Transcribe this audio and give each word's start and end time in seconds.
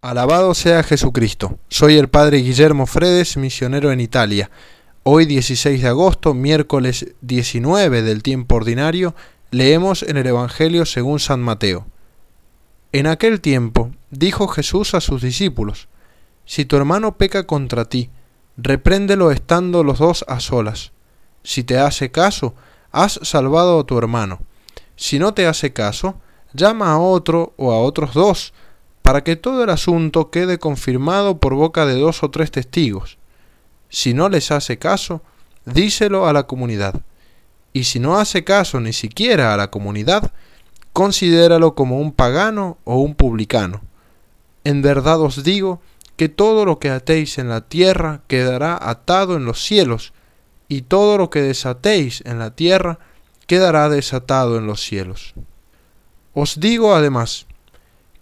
Alabado 0.00 0.54
sea 0.54 0.84
Jesucristo. 0.84 1.58
Soy 1.68 1.96
el 1.96 2.08
Padre 2.08 2.38
Guillermo 2.38 2.86
Fredes, 2.86 3.36
misionero 3.36 3.90
en 3.90 3.98
Italia. 4.00 4.48
Hoy 5.02 5.26
16 5.26 5.82
de 5.82 5.88
agosto, 5.88 6.34
miércoles 6.34 7.14
19 7.22 8.02
del 8.02 8.22
tiempo 8.22 8.54
ordinario, 8.54 9.16
leemos 9.50 10.04
en 10.04 10.16
el 10.16 10.28
Evangelio 10.28 10.86
según 10.86 11.18
San 11.18 11.40
Mateo. 11.40 11.88
En 12.92 13.08
aquel 13.08 13.40
tiempo 13.40 13.90
dijo 14.10 14.46
Jesús 14.46 14.94
a 14.94 15.00
sus 15.00 15.20
discípulos, 15.20 15.88
Si 16.44 16.64
tu 16.64 16.76
hermano 16.76 17.16
peca 17.18 17.48
contra 17.48 17.84
ti, 17.84 18.08
repréndelo 18.56 19.32
estando 19.32 19.82
los 19.82 19.98
dos 19.98 20.24
a 20.28 20.38
solas. 20.38 20.92
Si 21.42 21.64
te 21.64 21.76
hace 21.76 22.12
caso, 22.12 22.54
has 22.92 23.18
salvado 23.24 23.80
a 23.80 23.84
tu 23.84 23.98
hermano. 23.98 24.38
Si 24.94 25.18
no 25.18 25.34
te 25.34 25.48
hace 25.48 25.72
caso, 25.72 26.20
llama 26.52 26.92
a 26.92 27.00
otro 27.00 27.52
o 27.56 27.72
a 27.72 27.80
otros 27.80 28.14
dos, 28.14 28.54
para 29.08 29.24
que 29.24 29.36
todo 29.36 29.64
el 29.64 29.70
asunto 29.70 30.30
quede 30.30 30.58
confirmado 30.58 31.38
por 31.38 31.54
boca 31.54 31.86
de 31.86 31.94
dos 31.94 32.22
o 32.22 32.30
tres 32.30 32.50
testigos. 32.50 33.16
Si 33.88 34.12
no 34.12 34.28
les 34.28 34.50
hace 34.50 34.78
caso, 34.78 35.22
díselo 35.64 36.28
a 36.28 36.34
la 36.34 36.42
comunidad. 36.42 36.94
Y 37.72 37.84
si 37.84 38.00
no 38.00 38.18
hace 38.18 38.44
caso 38.44 38.80
ni 38.80 38.92
siquiera 38.92 39.54
a 39.54 39.56
la 39.56 39.70
comunidad, 39.70 40.30
considéralo 40.92 41.74
como 41.74 41.98
un 41.98 42.12
pagano 42.12 42.76
o 42.84 42.96
un 42.96 43.14
publicano. 43.14 43.80
En 44.64 44.82
verdad 44.82 45.22
os 45.22 45.42
digo 45.42 45.80
que 46.18 46.28
todo 46.28 46.66
lo 46.66 46.78
que 46.78 46.90
atéis 46.90 47.38
en 47.38 47.48
la 47.48 47.62
tierra 47.62 48.20
quedará 48.28 48.78
atado 48.78 49.36
en 49.36 49.46
los 49.46 49.64
cielos, 49.64 50.12
y 50.68 50.82
todo 50.82 51.16
lo 51.16 51.30
que 51.30 51.40
desatéis 51.40 52.22
en 52.26 52.38
la 52.38 52.54
tierra 52.54 52.98
quedará 53.46 53.88
desatado 53.88 54.58
en 54.58 54.66
los 54.66 54.82
cielos. 54.82 55.32
Os 56.34 56.60
digo 56.60 56.94
además, 56.94 57.46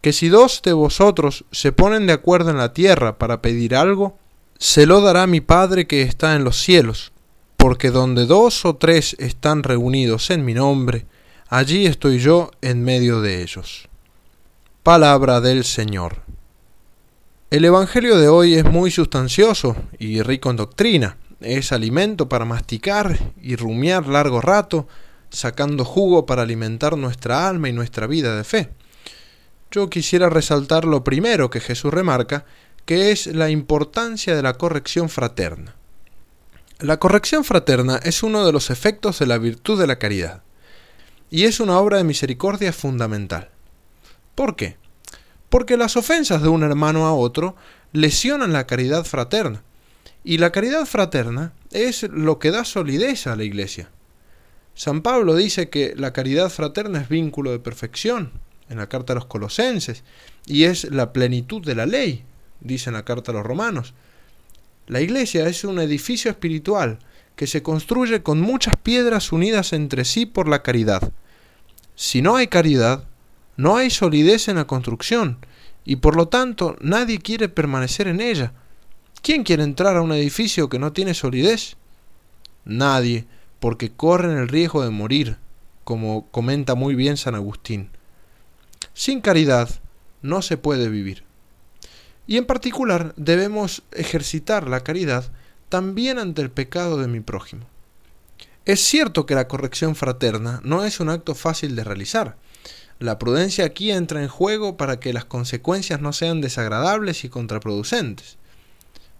que 0.06 0.12
si 0.12 0.28
dos 0.28 0.62
de 0.62 0.72
vosotros 0.72 1.46
se 1.50 1.72
ponen 1.72 2.06
de 2.06 2.12
acuerdo 2.12 2.50
en 2.50 2.58
la 2.58 2.72
tierra 2.72 3.18
para 3.18 3.42
pedir 3.42 3.74
algo, 3.74 4.16
se 4.56 4.86
lo 4.86 5.00
dará 5.00 5.26
mi 5.26 5.40
Padre 5.40 5.88
que 5.88 6.02
está 6.02 6.36
en 6.36 6.44
los 6.44 6.60
cielos, 6.60 7.10
porque 7.56 7.90
donde 7.90 8.24
dos 8.24 8.64
o 8.66 8.76
tres 8.76 9.16
están 9.18 9.64
reunidos 9.64 10.30
en 10.30 10.44
mi 10.44 10.54
nombre, 10.54 11.06
allí 11.48 11.86
estoy 11.86 12.20
yo 12.20 12.52
en 12.62 12.84
medio 12.84 13.20
de 13.20 13.42
ellos. 13.42 13.88
Palabra 14.84 15.40
del 15.40 15.64
Señor. 15.64 16.22
El 17.50 17.64
Evangelio 17.64 18.16
de 18.16 18.28
hoy 18.28 18.54
es 18.54 18.64
muy 18.64 18.92
sustancioso 18.92 19.74
y 19.98 20.22
rico 20.22 20.50
en 20.50 20.56
doctrina. 20.56 21.18
Es 21.40 21.72
alimento 21.72 22.28
para 22.28 22.44
masticar 22.44 23.18
y 23.42 23.56
rumiar 23.56 24.06
largo 24.06 24.40
rato, 24.40 24.86
sacando 25.30 25.84
jugo 25.84 26.26
para 26.26 26.42
alimentar 26.42 26.96
nuestra 26.96 27.48
alma 27.48 27.68
y 27.68 27.72
nuestra 27.72 28.06
vida 28.06 28.36
de 28.36 28.44
fe 28.44 28.70
yo 29.76 29.90
quisiera 29.90 30.30
resaltar 30.30 30.86
lo 30.86 31.04
primero 31.04 31.50
que 31.50 31.60
Jesús 31.60 31.92
remarca, 31.92 32.46
que 32.86 33.12
es 33.12 33.26
la 33.26 33.50
importancia 33.50 34.34
de 34.34 34.40
la 34.40 34.54
corrección 34.54 35.10
fraterna. 35.10 35.74
La 36.78 36.98
corrección 36.98 37.44
fraterna 37.44 37.96
es 38.02 38.22
uno 38.22 38.46
de 38.46 38.52
los 38.52 38.70
efectos 38.70 39.18
de 39.18 39.26
la 39.26 39.36
virtud 39.36 39.78
de 39.78 39.86
la 39.86 39.98
caridad, 39.98 40.42
y 41.28 41.44
es 41.44 41.60
una 41.60 41.78
obra 41.78 41.98
de 41.98 42.04
misericordia 42.04 42.72
fundamental. 42.72 43.50
¿Por 44.34 44.56
qué? 44.56 44.78
Porque 45.50 45.76
las 45.76 45.98
ofensas 45.98 46.40
de 46.40 46.48
un 46.48 46.62
hermano 46.62 47.06
a 47.06 47.12
otro 47.12 47.54
lesionan 47.92 48.54
la 48.54 48.66
caridad 48.66 49.04
fraterna, 49.04 49.62
y 50.24 50.38
la 50.38 50.52
caridad 50.52 50.86
fraterna 50.86 51.52
es 51.70 52.02
lo 52.04 52.38
que 52.38 52.50
da 52.50 52.64
solidez 52.64 53.26
a 53.26 53.36
la 53.36 53.44
Iglesia. 53.44 53.90
San 54.74 55.02
Pablo 55.02 55.34
dice 55.34 55.68
que 55.68 55.92
la 55.96 56.14
caridad 56.14 56.48
fraterna 56.48 57.02
es 57.02 57.10
vínculo 57.10 57.50
de 57.50 57.58
perfección, 57.58 58.32
en 58.68 58.78
la 58.78 58.88
carta 58.88 59.12
a 59.12 59.16
los 59.16 59.26
colosenses, 59.26 60.04
y 60.46 60.64
es 60.64 60.84
la 60.90 61.12
plenitud 61.12 61.64
de 61.64 61.74
la 61.74 61.86
ley, 61.86 62.24
dice 62.60 62.90
en 62.90 62.94
la 62.94 63.04
carta 63.04 63.32
a 63.32 63.34
los 63.34 63.44
romanos. 63.46 63.94
La 64.86 65.00
iglesia 65.00 65.48
es 65.48 65.64
un 65.64 65.80
edificio 65.80 66.30
espiritual 66.30 66.98
que 67.34 67.46
se 67.46 67.62
construye 67.62 68.22
con 68.22 68.40
muchas 68.40 68.74
piedras 68.82 69.32
unidas 69.32 69.72
entre 69.72 70.04
sí 70.04 70.26
por 70.26 70.48
la 70.48 70.62
caridad. 70.62 71.12
Si 71.94 72.22
no 72.22 72.36
hay 72.36 72.46
caridad, 72.46 73.04
no 73.56 73.76
hay 73.76 73.90
solidez 73.90 74.48
en 74.48 74.56
la 74.56 74.66
construcción, 74.66 75.38
y 75.84 75.96
por 75.96 76.16
lo 76.16 76.28
tanto 76.28 76.76
nadie 76.80 77.18
quiere 77.18 77.48
permanecer 77.48 78.08
en 78.08 78.20
ella. 78.20 78.52
¿Quién 79.22 79.44
quiere 79.44 79.62
entrar 79.62 79.96
a 79.96 80.02
un 80.02 80.12
edificio 80.12 80.68
que 80.68 80.78
no 80.78 80.92
tiene 80.92 81.14
solidez? 81.14 81.76
Nadie, 82.64 83.26
porque 83.60 83.90
corren 83.92 84.36
el 84.38 84.48
riesgo 84.48 84.82
de 84.82 84.90
morir, 84.90 85.36
como 85.84 86.26
comenta 86.30 86.74
muy 86.74 86.94
bien 86.94 87.16
San 87.16 87.34
Agustín. 87.34 87.90
Sin 88.94 89.20
caridad 89.20 89.68
no 90.22 90.42
se 90.42 90.56
puede 90.56 90.88
vivir. 90.88 91.24
Y 92.26 92.36
en 92.36 92.46
particular 92.46 93.14
debemos 93.16 93.82
ejercitar 93.92 94.68
la 94.68 94.82
caridad 94.82 95.30
también 95.68 96.18
ante 96.18 96.42
el 96.42 96.50
pecado 96.50 96.98
de 96.98 97.06
mi 97.06 97.20
prójimo. 97.20 97.66
Es 98.64 98.80
cierto 98.80 99.26
que 99.26 99.36
la 99.36 99.46
corrección 99.46 99.94
fraterna 99.94 100.60
no 100.64 100.84
es 100.84 100.98
un 100.98 101.08
acto 101.08 101.34
fácil 101.34 101.76
de 101.76 101.84
realizar. 101.84 102.36
La 102.98 103.18
prudencia 103.18 103.64
aquí 103.64 103.92
entra 103.92 104.22
en 104.22 104.28
juego 104.28 104.76
para 104.76 104.98
que 104.98 105.12
las 105.12 105.24
consecuencias 105.24 106.00
no 106.00 106.12
sean 106.12 106.40
desagradables 106.40 107.24
y 107.24 107.28
contraproducentes. 107.28 108.38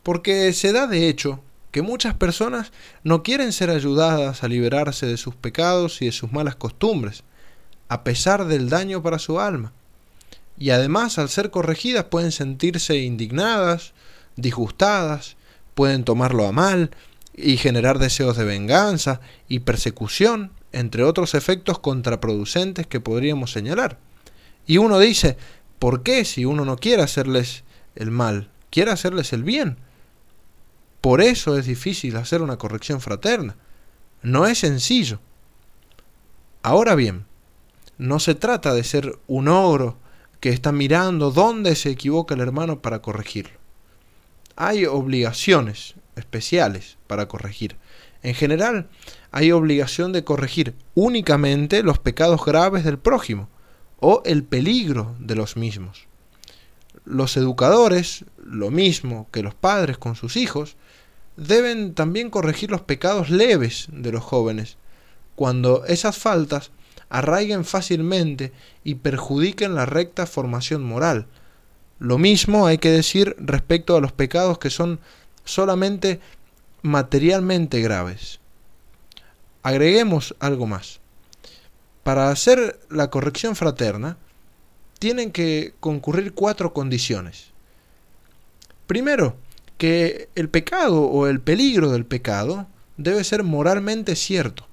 Porque 0.03 0.53
se 0.53 0.73
da 0.73 0.87
de 0.87 1.09
hecho 1.09 1.41
que 1.71 1.83
muchas 1.83 2.15
personas 2.15 2.73
no 3.05 3.23
quieren 3.23 3.53
ser 3.53 3.71
ayudadas 3.71 4.43
a 4.43 4.49
liberarse 4.49 5.07
de 5.07 5.17
sus 5.17 5.35
pecados 5.35 6.01
y 6.01 6.07
de 6.07 6.13
sus 6.13 6.33
malas 6.33 6.57
costumbres, 6.57 7.23
a 7.89 8.05
pesar 8.05 8.47
del 8.47 8.69
daño 8.69 9.03
para 9.03 9.19
su 9.19 9.41
alma. 9.41 9.73
Y 10.59 10.71
además, 10.71 11.19
al 11.19 11.29
ser 11.29 11.51
corregidas, 11.51 12.05
pueden 12.05 12.33
sentirse 12.33 12.97
indignadas, 12.97 13.93
disgustadas, 14.37 15.37
pueden 15.75 16.05
tomarlo 16.05 16.47
a 16.47 16.53
mal 16.53 16.91
y 17.35 17.59
generar 17.59 17.99
deseos 17.99 18.37
de 18.37 18.45
venganza 18.45 19.21
y 19.49 19.61
persecución, 19.61 20.53
entre 20.73 21.05
otros 21.05 21.35
efectos 21.35 21.79
contraproducentes 21.79 22.87
que 22.87 23.01
podríamos 23.01 23.53
señalar. 23.53 23.99
Y 24.67 24.79
uno 24.79 24.99
dice, 24.99 25.37
¿por 25.79 26.03
qué 26.03 26.25
si 26.25 26.45
uno 26.45 26.65
no 26.65 26.77
quiere 26.77 27.03
hacerles 27.03 27.65
el 27.95 28.11
mal, 28.11 28.51
quiere 28.71 28.91
hacerles 28.91 29.33
el 29.33 29.43
bien? 29.43 29.77
Por 31.01 31.21
eso 31.21 31.57
es 31.57 31.67
difícil 31.67 32.17
hacer 32.17 32.43
una 32.43 32.57
corrección 32.57 33.01
fraterna. 33.01 33.57
No 34.23 34.47
es 34.47 34.59
sencillo. 34.59 35.21
Ahora 36.63 36.95
bien, 36.95 37.27
no 37.99 38.21
se 38.21 38.35
trata 38.35 38.75
de 38.75 38.85
ser 38.85 39.19
un 39.27 39.49
ogro 39.49 39.99
que 40.41 40.51
está 40.51 40.73
mirando 40.73 41.31
dónde 41.31 41.75
se 41.77 41.91
equivoca 41.91 42.35
el 42.35 42.41
hermano 42.41 42.81
para 42.81 43.01
corregirlo. 43.01 43.59
Hay 44.55 44.87
obligaciones 44.87 45.95
especiales 46.15 46.99
para 47.07 47.29
corregir. 47.29 47.77
En 48.23 48.35
general, 48.35 48.89
hay 49.31 49.53
obligación 49.53 50.13
de 50.13 50.25
corregir 50.25 50.75
únicamente 50.95 51.83
los 51.83 51.99
pecados 51.99 52.45
graves 52.45 52.85
del 52.85 52.99
prójimo 52.99 53.49
o 54.01 54.23
el 54.25 54.45
peligro 54.45 55.15
de 55.19 55.37
los 55.37 55.57
mismos. 55.57 56.07
Los 57.05 57.37
educadores, 57.37 58.25
lo 58.43 58.71
mismo 58.71 59.29
que 59.31 59.43
los 59.43 59.55
padres 59.55 59.99
con 59.99 60.17
sus 60.17 60.37
hijos, 60.37 60.77
deben 61.37 61.95
también 61.95 62.31
corregir 62.31 62.71
los 62.71 62.81
pecados 62.81 63.31
leves 63.31 63.89
de 63.93 64.11
los 64.13 64.25
jóvenes, 64.25 64.77
cuando 65.35 65.85
esas 65.85 66.17
faltas 66.17 66.71
arraiguen 67.09 67.65
fácilmente 67.65 68.53
y 68.85 68.97
perjudiquen 68.97 69.75
la 69.75 69.87
recta 69.87 70.27
formación 70.27 70.83
moral. 70.83 71.27
Lo 71.99 72.19
mismo 72.19 72.67
hay 72.67 72.79
que 72.79 72.91
decir 72.91 73.37
respecto 73.39 73.97
a 73.97 74.01
los 74.01 74.13
pecados 74.13 74.59
que 74.59 74.71
son 74.71 75.01
solamente 75.45 76.21
materialmente 76.83 77.81
graves. 77.81 78.41
Agreguemos 79.63 80.35
algo 80.39 80.67
más. 80.67 81.01
Para 82.03 82.31
hacer 82.31 82.79
la 82.89 83.11
corrección 83.11 83.57
fraterna, 83.57 84.17
tienen 84.99 85.33
que 85.33 85.75
concurrir 85.81 86.35
cuatro 86.35 86.73
condiciones. 86.73 87.49
Primero, 88.87 89.37
que 89.79 90.29
el 90.35 90.49
pecado 90.49 91.03
o 91.03 91.27
el 91.27 91.41
peligro 91.41 91.91
del 91.91 92.07
pecado 92.07 92.67
debe 92.97 93.25
ser 93.25 93.43
moralmente 93.43 94.17
cierto. 94.17 94.67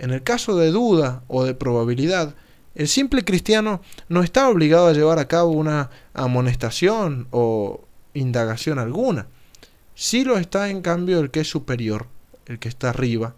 En 0.00 0.12
el 0.12 0.22
caso 0.22 0.56
de 0.56 0.70
duda 0.70 1.22
o 1.28 1.44
de 1.44 1.54
probabilidad, 1.54 2.34
el 2.74 2.88
simple 2.88 3.22
cristiano 3.22 3.82
no 4.08 4.22
está 4.22 4.48
obligado 4.48 4.86
a 4.86 4.94
llevar 4.94 5.18
a 5.18 5.28
cabo 5.28 5.50
una 5.50 5.90
amonestación 6.14 7.28
o 7.32 7.84
indagación 8.14 8.78
alguna. 8.78 9.26
Sí 9.94 10.24
lo 10.24 10.38
está 10.38 10.70
en 10.70 10.80
cambio 10.80 11.20
el 11.20 11.30
que 11.30 11.40
es 11.40 11.50
superior, 11.50 12.06
el 12.46 12.58
que 12.58 12.70
está 12.70 12.88
arriba. 12.88 13.34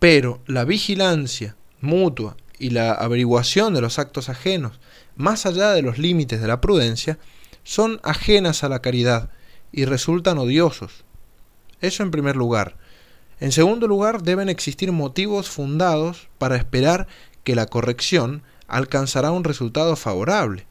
Pero 0.00 0.40
la 0.48 0.64
vigilancia 0.64 1.54
mutua 1.80 2.36
y 2.58 2.70
la 2.70 2.92
averiguación 2.92 3.72
de 3.72 3.82
los 3.82 4.00
actos 4.00 4.28
ajenos, 4.28 4.80
más 5.14 5.46
allá 5.46 5.70
de 5.70 5.82
los 5.82 5.96
límites 5.96 6.40
de 6.40 6.48
la 6.48 6.60
prudencia, 6.60 7.18
son 7.62 8.00
ajenas 8.02 8.64
a 8.64 8.68
la 8.68 8.82
caridad 8.82 9.30
y 9.70 9.84
resultan 9.84 10.38
odiosos. 10.38 11.04
Eso 11.80 12.02
en 12.02 12.10
primer 12.10 12.34
lugar. 12.34 12.82
En 13.40 13.52
segundo 13.52 13.86
lugar, 13.88 14.22
deben 14.22 14.48
existir 14.48 14.92
motivos 14.92 15.48
fundados 15.50 16.28
para 16.38 16.56
esperar 16.56 17.06
que 17.42 17.54
la 17.54 17.66
corrección 17.66 18.42
alcanzará 18.68 19.30
un 19.30 19.44
resultado 19.44 19.96
favorable. 19.96 20.66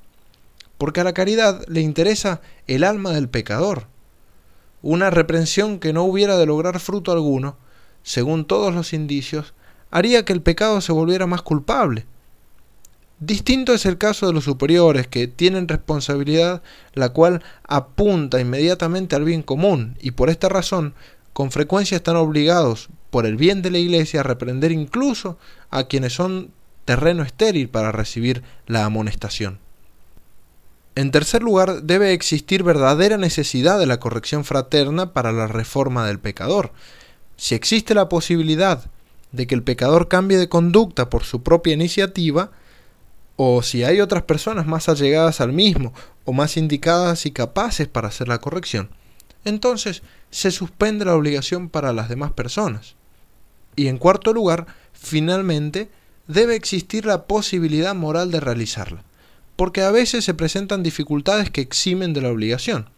porque 0.78 1.00
a 1.00 1.06
la 1.06 1.14
caridad 1.14 1.64
le 1.70 1.80
interesa 1.80 2.42
el 2.68 2.84
alma 2.84 3.12
del 3.12 3.30
pecador. 3.30 3.88
Una 4.82 5.10
reprensión 5.10 5.80
que 5.80 5.94
no 5.94 6.04
hubiera 6.04 6.36
de 6.36 6.46
lograr 6.46 6.78
fruto 6.82 7.14
alguno, 7.14 7.56
según 8.02 8.44
todos 8.44 8.76
los 8.76 8.92
indicios, 8.92 9.54
haría 9.92 10.26
que 10.26 10.34
el 10.34 10.42
pecado 10.42 10.82
se 10.82 10.92
volviera 10.92 11.26
más 11.26 11.42
culpable. 11.42 12.06
Distinto 13.20 13.74
es 13.74 13.86
el 13.86 13.98
caso 13.98 14.28
de 14.28 14.34
los 14.34 14.44
superiores, 14.44 15.08
que 15.08 15.28
tienen 15.28 15.70
responsabilidad 15.70 16.62
la 16.94 17.10
cual 17.10 17.42
apunta 17.66 18.42
inmediatamente 18.42 19.16
al 19.16 19.24
bien 19.24 19.42
común, 19.42 19.98
y 20.02 20.12
por 20.12 20.30
esta 20.30 20.50
razón 20.50 20.96
con 21.34 21.52
frecuencia 21.52 21.98
están 21.98 22.16
obligados, 22.16 22.90
por 23.10 23.26
el 23.26 23.36
bien 23.36 23.62
de 23.62 23.72
la 23.72 23.80
Iglesia, 23.80 24.22
a 24.22 24.24
reprender 24.24 24.72
incluso 24.72 25.38
a 25.70 25.86
quienes 25.86 26.14
son 26.14 26.52
terreno 26.86 27.24
estéril 27.24 27.70
para 27.70 27.92
recibir 27.92 28.44
la 28.68 28.86
amonestación. 28.86 29.60
En 30.96 31.10
tercer 31.10 31.42
lugar, 31.42 31.84
debe 31.84 32.14
existir 32.14 32.62
verdadera 32.62 33.18
necesidad 33.18 33.80
de 33.80 33.88
la 33.88 34.00
corrección 34.00 34.46
fraterna 34.46 35.12
para 35.12 35.32
la 35.32 35.48
reforma 35.48 36.06
del 36.06 36.20
pecador. 36.20 36.72
Si 37.36 37.56
existe 37.56 37.96
la 37.96 38.10
posibilidad 38.10 38.86
de 39.32 39.48
que 39.48 39.56
el 39.56 39.64
pecador 39.64 40.08
cambie 40.08 40.38
de 40.38 40.50
conducta 40.50 41.10
por 41.10 41.24
su 41.24 41.42
propia 41.42 41.74
iniciativa, 41.74 42.52
o 43.36 43.64
si 43.64 43.84
hay 43.84 44.02
otras 44.02 44.24
personas 44.24 44.68
más 44.68 44.88
allegadas 44.88 45.42
al 45.42 45.52
mismo, 45.52 45.94
o 46.26 46.34
más 46.34 46.58
indicadas 46.58 47.26
y 47.26 47.32
capaces 47.32 47.88
para 47.88 48.10
hacer 48.10 48.28
la 48.28 48.38
corrección, 48.38 48.90
entonces 49.46 50.04
se 50.32 50.52
suspende 50.52 51.06
la 51.06 51.16
obligación 51.16 51.70
para 51.70 51.94
las 51.94 52.10
demás 52.10 52.32
personas. 52.32 52.96
Y 53.76 53.88
en 53.88 53.98
cuarto 53.98 54.34
lugar, 54.34 54.68
finalmente, 54.94 55.90
debe 56.28 56.56
existir 56.56 57.06
la 57.06 57.26
posibilidad 57.26 57.96
moral 57.96 58.32
de 58.32 58.40
realizarla, 58.40 59.04
porque 59.56 59.82
a 59.82 59.92
veces 59.92 60.24
se 60.24 60.34
presentan 60.34 60.84
dificultades 60.84 61.50
que 61.50 61.62
eximen 61.62 62.14
de 62.14 62.22
la 62.22 62.30
obligación, 62.30 62.90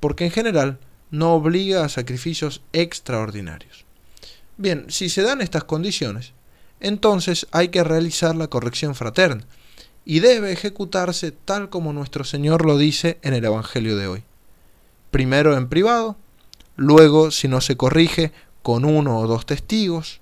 porque 0.00 0.24
en 0.24 0.30
general 0.30 0.78
no 1.10 1.34
obliga 1.34 1.84
a 1.84 1.88
sacrificios 1.88 2.62
extraordinarios. 2.72 3.84
Bien, 4.56 4.86
si 4.88 5.08
se 5.08 5.22
dan 5.22 5.40
estas 5.40 5.64
condiciones, 5.64 6.32
entonces 6.80 7.46
hay 7.50 7.68
que 7.68 7.84
realizar 7.84 8.34
la 8.34 8.48
corrección 8.48 8.94
fraterna, 8.94 9.44
y 10.06 10.20
debe 10.20 10.52
ejecutarse 10.52 11.32
tal 11.32 11.70
como 11.70 11.92
nuestro 11.92 12.24
Señor 12.24 12.64
lo 12.64 12.78
dice 12.78 13.18
en 13.22 13.34
el 13.34 13.44
Evangelio 13.44 13.96
de 13.96 14.06
hoy 14.06 14.24
primero 15.14 15.56
en 15.56 15.68
privado, 15.68 16.16
luego, 16.74 17.30
si 17.30 17.46
no 17.46 17.60
se 17.60 17.76
corrige, 17.76 18.32
con 18.64 18.84
uno 18.84 19.20
o 19.20 19.28
dos 19.28 19.46
testigos, 19.46 20.20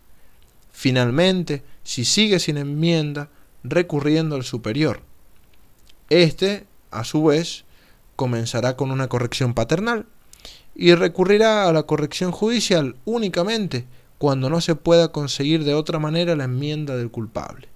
finalmente, 0.71 1.63
si 1.83 2.05
sigue 2.05 2.39
sin 2.39 2.59
enmienda, 2.59 3.31
recurriendo 3.65 4.37
al 4.37 4.45
superior. 4.45 5.01
Este, 6.11 6.67
a 6.91 7.05
su 7.05 7.25
vez, 7.25 7.65
comenzará 8.17 8.77
con 8.77 8.91
una 8.91 9.09
corrección 9.09 9.55
paternal 9.55 10.05
y 10.75 10.95
recurrirá 10.95 11.71
a 11.71 11.73
la 11.73 11.85
corrección 11.85 12.31
judicial 12.31 12.95
únicamente 13.07 13.87
cuando 14.19 14.51
no 14.51 14.61
se 14.61 14.75
pueda 14.75 15.11
conseguir 15.11 15.65
de 15.65 15.73
otra 15.73 16.01
manera 16.01 16.37
la 16.37 16.45
enmienda 16.45 16.99
del 16.99 17.11
culpable. 17.11 17.67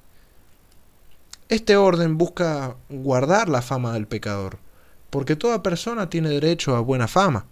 Este 1.49 1.79
orden 1.79 2.19
busca 2.19 2.77
guardar 2.91 3.49
la 3.49 3.63
fama 3.63 3.95
del 3.95 4.07
pecador, 4.07 4.59
porque 5.11 5.37
toda 5.37 5.63
persona 5.63 6.11
tiene 6.11 6.29
derecho 6.29 6.77
a 6.77 6.81
buena 6.81 7.09
fama. 7.09 7.47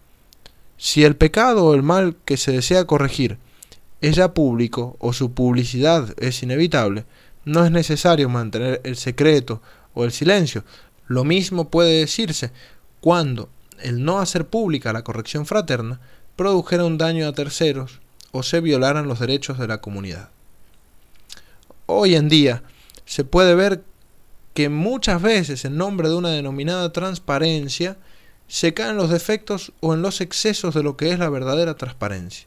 Si 0.76 1.04
el 1.04 1.16
pecado 1.16 1.64
o 1.64 1.74
el 1.74 1.82
mal 1.82 2.16
que 2.24 2.36
se 2.36 2.52
desea 2.52 2.86
corregir 2.86 3.38
es 4.00 4.16
ya 4.16 4.34
público 4.34 4.96
o 4.98 5.12
su 5.12 5.32
publicidad 5.32 6.14
es 6.18 6.42
inevitable, 6.42 7.04
no 7.44 7.64
es 7.64 7.70
necesario 7.70 8.28
mantener 8.28 8.80
el 8.84 8.96
secreto 8.96 9.62
o 9.94 10.04
el 10.04 10.12
silencio. 10.12 10.64
Lo 11.06 11.24
mismo 11.24 11.70
puede 11.70 12.00
decirse 12.00 12.50
cuando 13.00 13.48
el 13.80 14.04
no 14.04 14.18
hacer 14.18 14.46
pública 14.46 14.92
la 14.92 15.04
corrección 15.04 15.46
fraterna 15.46 16.00
produjera 16.36 16.84
un 16.84 16.98
daño 16.98 17.28
a 17.28 17.32
terceros 17.32 18.00
o 18.32 18.42
se 18.42 18.60
violaran 18.60 19.06
los 19.06 19.20
derechos 19.20 19.58
de 19.58 19.68
la 19.68 19.80
comunidad. 19.80 20.30
Hoy 21.86 22.16
en 22.16 22.28
día 22.28 22.62
se 23.04 23.24
puede 23.24 23.54
ver 23.54 23.84
que 24.54 24.68
muchas 24.68 25.20
veces 25.20 25.64
en 25.64 25.76
nombre 25.76 26.08
de 26.08 26.14
una 26.14 26.30
denominada 26.30 26.92
transparencia 26.92 27.98
se 28.46 28.72
caen 28.72 28.96
los 28.96 29.10
defectos 29.10 29.72
o 29.80 29.94
en 29.94 30.02
los 30.02 30.20
excesos 30.20 30.74
de 30.74 30.82
lo 30.82 30.96
que 30.96 31.10
es 31.10 31.18
la 31.18 31.28
verdadera 31.28 31.74
transparencia. 31.74 32.46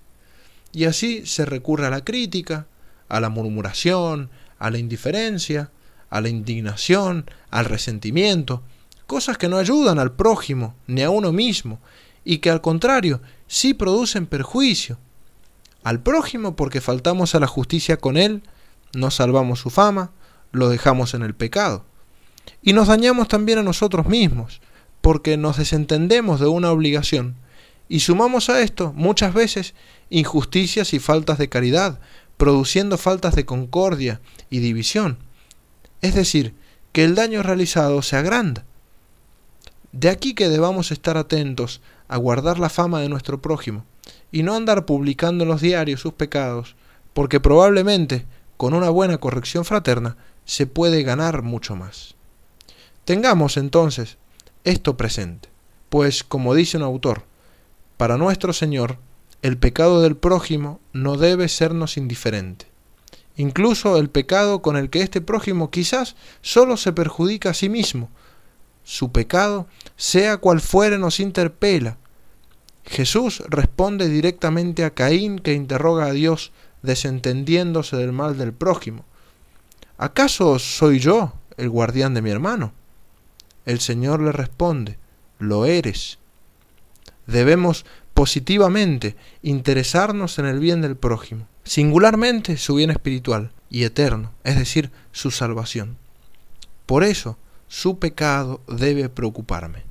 Y 0.71 0.85
así 0.85 1.25
se 1.25 1.45
recurre 1.45 1.85
a 1.85 1.89
la 1.89 2.03
crítica, 2.03 2.67
a 3.09 3.19
la 3.19 3.29
murmuración, 3.29 4.29
a 4.57 4.69
la 4.69 4.77
indiferencia, 4.77 5.71
a 6.09 6.21
la 6.21 6.29
indignación, 6.29 7.29
al 7.49 7.65
resentimiento, 7.65 8.63
cosas 9.05 9.37
que 9.37 9.49
no 9.49 9.57
ayudan 9.57 9.99
al 9.99 10.13
prójimo 10.13 10.75
ni 10.87 11.01
a 11.01 11.09
uno 11.09 11.33
mismo 11.33 11.79
y 12.23 12.37
que 12.37 12.49
al 12.49 12.61
contrario 12.61 13.21
sí 13.47 13.73
producen 13.73 14.27
perjuicio. 14.27 14.97
Al 15.83 16.01
prójimo 16.01 16.55
porque 16.55 16.81
faltamos 16.81 17.35
a 17.35 17.39
la 17.39 17.47
justicia 17.47 17.97
con 17.97 18.17
él, 18.17 18.43
no 18.93 19.11
salvamos 19.11 19.59
su 19.59 19.69
fama, 19.69 20.11
lo 20.51 20.69
dejamos 20.69 21.13
en 21.13 21.23
el 21.23 21.35
pecado. 21.35 21.85
Y 22.61 22.73
nos 22.73 22.87
dañamos 22.87 23.27
también 23.27 23.59
a 23.59 23.63
nosotros 23.63 24.07
mismos, 24.07 24.61
porque 25.01 25.37
nos 25.37 25.57
desentendemos 25.57 26.39
de 26.39 26.47
una 26.47 26.71
obligación 26.71 27.35
y 27.89 28.01
sumamos 28.01 28.49
a 28.49 28.61
esto 28.61 28.93
muchas 28.95 29.33
veces 29.33 29.73
injusticias 30.09 30.93
y 30.93 30.99
faltas 30.99 31.37
de 31.37 31.49
caridad, 31.49 31.99
produciendo 32.37 32.97
faltas 32.97 33.35
de 33.35 33.45
concordia 33.45 34.21
y 34.49 34.59
división. 34.59 35.17
Es 36.01 36.13
decir, 36.15 36.53
que 36.91 37.03
el 37.03 37.15
daño 37.15 37.43
realizado 37.43 38.01
se 38.01 38.17
agranda. 38.17 38.65
De 39.91 40.09
aquí 40.09 40.33
que 40.33 40.49
debamos 40.49 40.91
estar 40.91 41.17
atentos 41.17 41.81
a 42.07 42.17
guardar 42.17 42.59
la 42.59 42.69
fama 42.69 42.99
de 42.99 43.09
nuestro 43.09 43.41
prójimo 43.41 43.85
y 44.31 44.43
no 44.43 44.55
andar 44.55 44.85
publicando 44.85 45.43
en 45.43 45.49
los 45.49 45.61
diarios 45.61 46.01
sus 46.01 46.13
pecados, 46.13 46.75
porque 47.13 47.39
probablemente 47.39 48.25
con 48.57 48.73
una 48.73 48.89
buena 48.89 49.17
corrección 49.17 49.65
fraterna 49.65 50.17
se 50.45 50.67
puede 50.67 51.03
ganar 51.03 51.41
mucho 51.41 51.75
más. 51.75 52.16
Tengamos 53.07 53.55
entonces 53.55 54.17
esto 54.65 54.97
presente, 54.97 55.47
pues 55.87 56.25
como 56.25 56.53
dice 56.53 56.75
un 56.75 56.83
autor, 56.83 57.23
para 57.95 58.17
nuestro 58.17 58.51
Señor 58.51 58.97
el 59.41 59.57
pecado 59.57 60.01
del 60.01 60.17
prójimo 60.17 60.81
no 60.91 61.15
debe 61.15 61.47
sernos 61.47 61.95
indiferente. 61.95 62.65
Incluso 63.37 63.97
el 63.97 64.09
pecado 64.09 64.61
con 64.61 64.75
el 64.75 64.89
que 64.89 65.03
este 65.03 65.21
prójimo 65.21 65.71
quizás 65.71 66.17
solo 66.41 66.75
se 66.75 66.91
perjudica 66.91 67.51
a 67.51 67.53
sí 67.53 67.69
mismo. 67.69 68.09
Su 68.83 69.13
pecado, 69.13 69.67
sea 69.95 70.35
cual 70.35 70.59
fuere, 70.59 70.97
nos 70.97 71.21
interpela. 71.21 71.95
Jesús 72.83 73.41
responde 73.47 74.09
directamente 74.09 74.83
a 74.83 74.89
Caín 74.89 75.39
que 75.39 75.53
interroga 75.53 76.07
a 76.07 76.11
Dios 76.11 76.51
desentendiéndose 76.81 77.95
del 77.95 78.11
mal 78.11 78.37
del 78.37 78.51
prójimo. 78.51 79.05
¿Acaso 79.97 80.59
soy 80.59 80.99
yo 80.99 81.31
el 81.55 81.69
guardián 81.69 82.13
de 82.13 82.21
mi 82.21 82.31
hermano? 82.31 82.73
El 83.67 83.81
Señor 83.81 84.21
le 84.21 84.31
responde, 84.31 84.97
lo 85.39 85.65
eres. 85.65 86.19
Debemos 87.25 87.85
positivamente 88.13 89.17
interesarnos 89.41 90.39
en 90.39 90.45
el 90.45 90.61
bien 90.61 90.81
del 90.81 90.95
prójimo, 90.95 91.49
singularmente 91.65 92.55
su 92.55 92.75
bien 92.75 92.91
espiritual 92.91 93.51
y 93.69 93.83
eterno, 93.83 94.31
es 94.45 94.57
decir, 94.57 94.89
su 95.11 95.31
salvación. 95.31 95.97
Por 96.85 97.03
eso, 97.03 97.37
su 97.67 97.99
pecado 97.99 98.61
debe 98.69 99.09
preocuparme. 99.09 99.83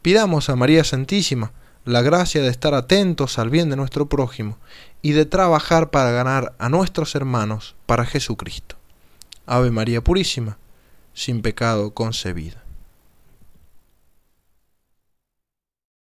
Pidamos 0.00 0.48
a 0.48 0.54
María 0.54 0.84
Santísima 0.84 1.52
la 1.84 2.02
gracia 2.02 2.40
de 2.40 2.50
estar 2.50 2.74
atentos 2.74 3.40
al 3.40 3.50
bien 3.50 3.68
de 3.68 3.74
nuestro 3.74 4.08
prójimo 4.08 4.58
y 5.02 5.10
de 5.10 5.26
trabajar 5.26 5.90
para 5.90 6.12
ganar 6.12 6.54
a 6.60 6.68
nuestros 6.68 7.16
hermanos 7.16 7.74
para 7.86 8.06
Jesucristo. 8.06 8.76
Ave 9.44 9.72
María 9.72 10.04
Purísima 10.04 10.56
sin 11.20 11.42
pecado 11.42 11.92
concebida. 11.92 12.64